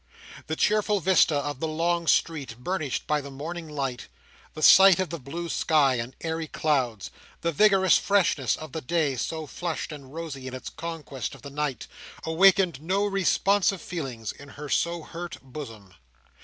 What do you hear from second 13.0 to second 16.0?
responsive feelings in her so hurt bosom.